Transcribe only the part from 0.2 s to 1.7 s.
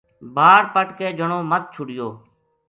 باڑ پَٹ کے جنو مدھ